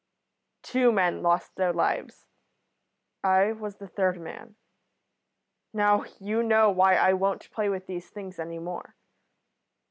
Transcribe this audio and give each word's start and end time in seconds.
"Two 0.63 0.91
men 0.91 1.21
lost 1.21 1.53
their 1.53 1.71
lives. 1.71 2.25
I 3.23 3.51
was 3.51 3.75
the 3.75 3.87
third 3.87 4.19
man. 4.19 4.55
Now, 5.73 6.05
you 6.19 6.41
know 6.41 6.71
why 6.71 6.95
I 6.95 7.13
won't 7.13 7.51
play 7.51 7.69
with 7.69 7.85
these 7.85 8.09
things 8.09 8.39
any 8.39 8.57
more." 8.57 8.95